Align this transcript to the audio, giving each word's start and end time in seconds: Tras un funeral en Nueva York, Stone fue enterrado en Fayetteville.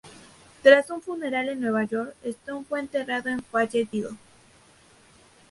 Tras 0.63 0.89
un 0.89 1.03
funeral 1.03 1.47
en 1.49 1.61
Nueva 1.61 1.83
York, 1.83 2.15
Stone 2.23 2.65
fue 2.67 2.79
enterrado 2.79 3.29
en 3.29 3.39
Fayetteville. 3.43 4.17